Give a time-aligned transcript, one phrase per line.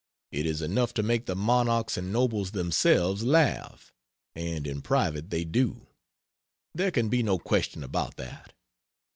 [0.31, 3.93] It is enough to make the monarchs and nobles themselves laugh
[4.33, 5.85] and in private they do;
[6.73, 8.51] there can be no question about that.